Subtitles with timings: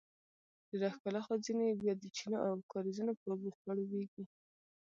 [0.69, 4.23] ډیره ښکلا خو ځینې یې بیا د چینو او کاریزونو په اوبو خړوبیږي.